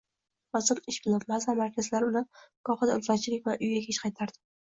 Ba’zan 0.55 0.79
ish 0.91 0.95
bilan, 1.07 1.21
ba’zan 1.31 1.59
majlislar 1.59 2.07
bilan, 2.07 2.25
gohida 2.71 2.97
ulfatchilik 3.03 3.45
bilan 3.45 3.63
uyga 3.69 3.85
kech 3.87 4.03
qaytardim. 4.07 4.43